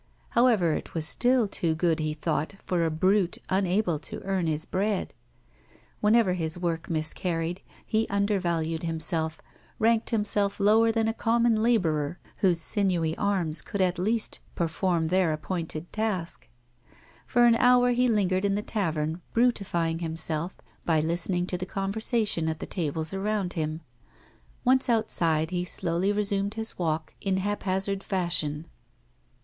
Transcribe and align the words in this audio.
However, 0.29 0.73
it 0.73 0.95
was 0.95 1.05
still 1.05 1.47
too 1.47 1.75
good, 1.75 1.99
he 1.99 2.15
thought, 2.15 2.55
for 2.65 2.83
a 2.83 2.89
brute 2.89 3.37
unable 3.49 3.99
to 3.99 4.19
earn 4.23 4.47
his 4.47 4.65
bread. 4.65 5.13
Whenever 5.99 6.33
his 6.33 6.57
work 6.57 6.89
miscarried, 6.89 7.61
he 7.85 8.07
undervalued 8.09 8.81
himself, 8.81 9.37
ranked 9.77 10.09
himself 10.09 10.59
lower 10.59 10.91
than 10.91 11.07
a 11.07 11.13
common 11.13 11.53
labourer, 11.55 12.17
whose 12.39 12.59
sinewy 12.59 13.15
arms 13.19 13.61
could 13.61 13.79
at 13.79 13.99
least 13.99 14.39
perform 14.55 15.09
their 15.09 15.31
appointed 15.33 15.93
task. 15.93 16.49
For 17.27 17.45
an 17.45 17.53
hour 17.53 17.91
he 17.91 18.07
lingered 18.07 18.43
in 18.43 18.55
the 18.55 18.63
tavern 18.63 19.21
brutifying 19.35 19.99
himself 19.99 20.55
by 20.83 20.99
listening 20.99 21.45
to 21.45 21.59
the 21.59 21.67
conversation 21.67 22.49
at 22.49 22.57
the 22.57 22.65
tables 22.65 23.13
around 23.13 23.53
him. 23.53 23.81
Once 24.65 24.89
outside 24.89 25.51
he 25.51 25.63
slowly 25.63 26.11
resumed 26.11 26.55
his 26.55 26.75
walk 26.79 27.13
in 27.21 27.37
haphazard 27.37 28.03
fashion. 28.03 28.65